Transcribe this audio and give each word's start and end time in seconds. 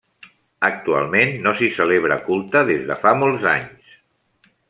Actualment 0.69 1.33
no 1.43 1.53
s'hi 1.59 1.69
celebra 1.75 2.17
culte 2.31 2.65
des 2.71 2.83
de 2.89 2.99
fa 3.05 3.13
molts 3.25 3.49
anys. 3.55 3.95